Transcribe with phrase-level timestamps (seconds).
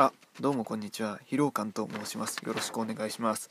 [0.00, 1.18] あ、どうもこんにちは。
[1.28, 2.36] 疲労感と申します。
[2.46, 3.50] よろしくお願いします。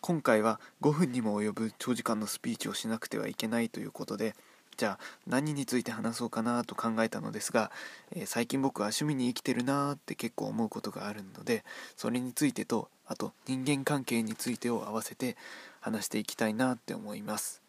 [0.00, 4.36] 今回は5分にも及ぶ長時間のスピーチをしなくてはいけないということで、
[4.76, 7.72] じゃあ何について話そうかなと考えたのですが、
[8.12, 11.64] えー、最近僕は趣味に生きてるなーって結構思うことがあるので、
[11.96, 15.36] それについてと、あと人間関係についてを合わせて
[15.80, 17.60] 話していきたいなって思います。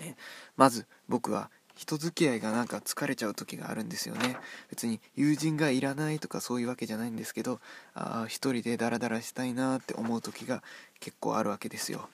[0.00, 0.14] え
[0.56, 1.50] まず僕は
[1.80, 4.36] 人付き合いがなんか疲れちゃう時があるんですよね。
[4.68, 7.58] 別に友人がいらないとかそういうわけじゃないんですけど
[7.94, 10.62] ああ一人でダラダラしたいなって思う時が
[11.00, 12.10] 結構あるわけですよ。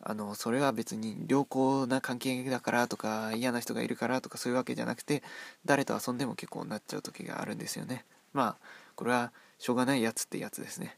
[0.00, 5.24] あのそれは別に良好な関係だからとか嫌な人がいるからとかそういうわけじゃなくて
[5.64, 8.04] 誰と遊んでも結構なっちゃう時があるんですよね。
[8.32, 10.96] まあこれはしょうがないやつってやつですね、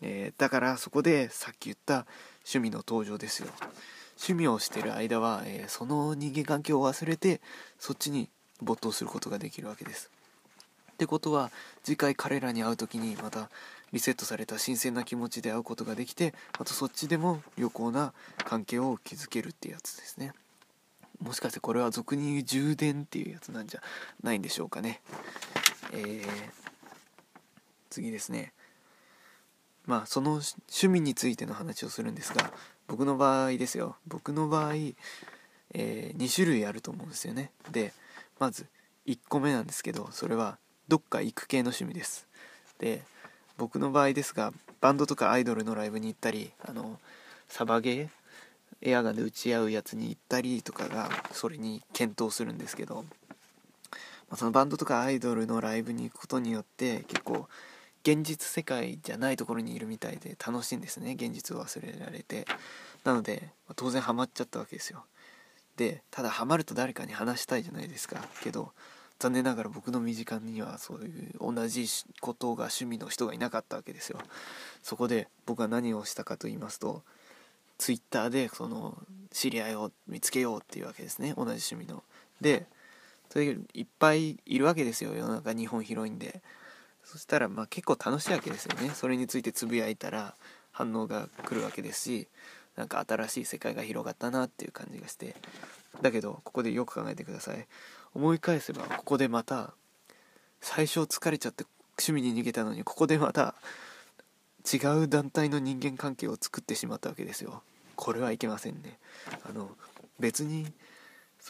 [0.00, 2.06] えー、だからそこでさっき言った
[2.38, 3.48] 趣味の登場ですよ。
[4.20, 7.40] 趣味をしてる間は、えー、その人間関係を忘れて
[7.78, 8.28] そっちに
[8.60, 10.10] 没頭することができるわけです。
[10.92, 11.50] ってことは
[11.82, 13.48] 次回彼らに会う時にまた
[13.90, 18.12] リセットされた新鮮な気持ちで会うことができてまたそっちでも良好な
[18.44, 20.34] 関係を築けるってやつですね。
[21.22, 23.82] もしかしてこれは俗に言う充電っていうやつなんじゃ
[24.22, 25.00] ないんでしょうかね。
[25.92, 26.24] えー、
[27.88, 28.52] 次ですね。
[29.86, 32.52] まあその趣味についての話をするんですが
[32.86, 33.96] 僕の場合ですよ。
[34.06, 37.50] 僕の場合、えー、2種類あると思うんですよね。
[37.70, 37.92] で
[38.38, 38.66] まず
[39.06, 40.58] 1個目なんですけどそれは
[40.88, 42.26] どっか行く系の趣味です。
[42.78, 43.02] で
[43.58, 46.98] 僕の場合ですがバンドとかアイドルのライブに行ったりあの
[47.48, 48.08] サバゲー
[48.82, 53.04] エアガンで打ち合うやつに行ったりとかがそれに検討するんですけど、ま
[54.32, 57.46] あ、そのバンドとかアイドルのライブに行くことによって結構
[58.02, 62.46] 現実世界じゃないところにいるみたいで楽しいんですね現実を忘れられて。
[63.04, 65.04] なので当然ハマっちゃったわけですよ。
[65.76, 68.22] でただハマると誰かに話したいじゃないですか。
[68.42, 68.72] けど
[69.18, 71.86] 残念ながら僕の身近にはそういう同じ
[72.20, 74.18] ことが趣味の人がいなかったわけですよ。
[74.82, 77.02] そこで僕は何をしたかと言いますと
[77.78, 78.96] twitter でその
[79.30, 81.34] 知り合いを見つけようっていうわけですね。
[81.36, 82.02] 同じ趣味の。
[82.40, 82.66] で
[83.30, 85.14] それいっぱいいるわけですよ。
[85.14, 86.42] 世の中日本広いんで。
[87.04, 88.90] そしたらまあ結構楽しいわけですよね。
[88.90, 90.34] それについてつぶやいたら
[90.70, 92.28] 反応が来るわけですし
[92.76, 95.34] なんか新しい世界が広がったなっていう感じがして。
[96.02, 97.66] だけどここでよく考えてください。
[98.14, 99.74] 思い返せばここでまた
[100.60, 101.64] 最初疲れちゃって
[101.98, 103.54] 趣味に逃げたのにここでまた
[104.72, 107.62] 違う団体の人間関係を作ってしまったわけですよ。
[107.96, 108.98] これはいけませんね。
[109.48, 109.70] あの
[110.18, 110.72] 別に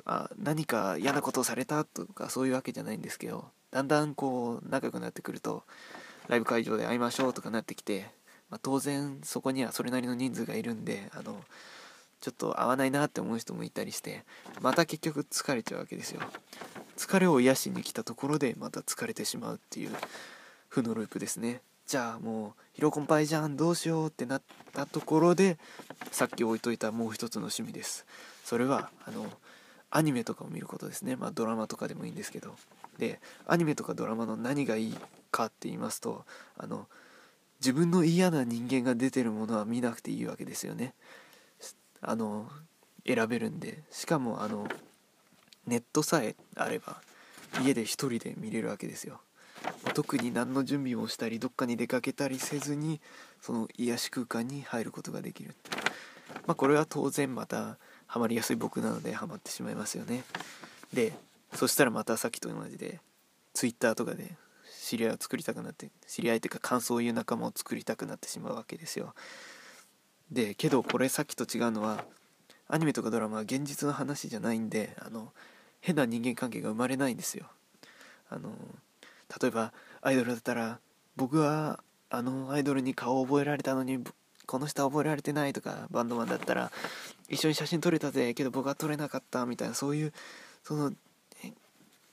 [0.05, 5.63] あ何か嫌なことをされたとかそういうわけじゃないんですけどだんだんこう仲良くなってくると
[6.29, 8.07] ライブ会場で会いましょうとかなってきて、
[8.51, 11.37] まあ、当然そこにはそれなりの人数がいるんであの
[12.21, 14.25] ちょっと合わないなって思う人もいたりして
[14.61, 16.21] また結局疲れちゃうわけですよ。
[16.97, 19.91] 疲れを癒しに来たところでまた疲れてしまうっていう
[20.69, 21.63] 負のループですね。
[21.87, 24.43] じゃあもう疲労困憊じゃんどうしようってなっ
[24.73, 25.59] たところで
[26.13, 28.05] さっき置いといたもう一つの趣味です。
[28.45, 29.27] それはあの
[29.89, 31.17] アニメとかを見ることですね。
[31.17, 32.55] まあドラマとかでもいいんですけど。
[33.01, 34.97] でアニメとかドラマの何がいい
[35.33, 36.25] かって言いますと
[36.57, 36.87] あの
[37.61, 40.95] 自分の嫌な人間が出てるものは見なくていいわけですよね。
[42.01, 42.49] あの
[43.07, 43.83] 選べるんで。
[43.91, 44.67] しかもあの
[45.67, 47.03] ネットさえあれば
[47.63, 49.21] 家で一人で見れるわけですよ。
[49.95, 53.01] 特に何の準備をしたりどっかに出かけたりせずに
[53.43, 55.55] その癒し空間に入ることができる。
[56.47, 60.25] まあこれは当然またハマりやすい僕なのでハマってしまいますよね。
[60.95, 61.13] で
[61.55, 63.01] そしたらまたさっきと同じで
[63.55, 64.37] Twitter とかで
[64.81, 69.15] 知り合いを作りたくなって知り合いというか感想を言う仲間を作りたくなってしまうわけですよ。
[70.31, 72.05] でけどこれさっきと違うのは
[72.69, 75.33] アニメとかドラマは現実の話じゃないんであの
[75.81, 77.47] 変な人間関係が生まれないんですよ。
[78.29, 78.53] あの
[79.41, 79.73] 例えば
[80.03, 80.79] アイドルだったら
[81.17, 81.81] 僕は
[82.11, 84.03] あのアイドルに顔を覚えられたのに
[84.47, 86.73] この人は覚えられてないとかバンドマンだったら
[87.29, 90.13] 一緒に写真撮れたぜけど僕は撮れなかったみたいなそういう
[90.65, 90.93] その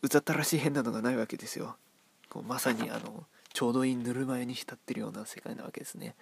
[0.01, 1.77] うざったらしい変なのがないわけですよ。
[2.29, 6.15] こうまさに あのちょうどいいぬるま湯に浸ってるような世界なわけですね。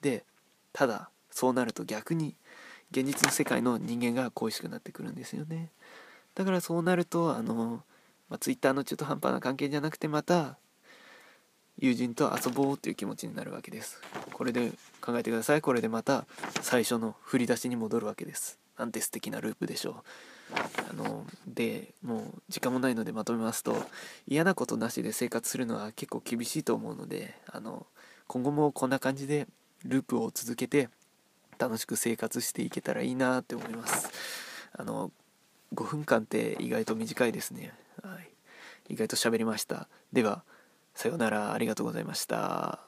[0.00, 0.24] で
[0.72, 2.36] ただそうなると逆に
[2.90, 5.70] 現実の世界の人間が恋しくなってくるんですよね。
[6.34, 7.82] だからそうなるとあの、
[8.28, 10.56] まあ、Twitter の中途半端な関係じゃなくてまた
[11.78, 14.00] 友人と遊ぼうっていう気持ちになるわけです。
[14.32, 15.62] これで考えてください。
[15.62, 16.26] これでまた
[16.62, 18.58] 最初の振り出しに戻るわけです。
[18.78, 19.94] なんて素敵なループでしょう
[20.54, 23.76] あのでもう時間もないのでまとめますと
[24.26, 27.86] 嫌なことなしで生活するのは結構厳しいと思うのであの
[28.26, 29.46] 今後もこんな感じで
[29.84, 30.88] ループを続けて
[31.58, 34.08] 楽しく生活していけたらいいなって思います。
[34.76, 35.10] あの
[35.74, 39.88] 5分間って意外と短いですね、はい、意外と喋りました。
[40.12, 40.44] では
[40.94, 41.52] さようなら。
[41.52, 42.87] ありがとうございました。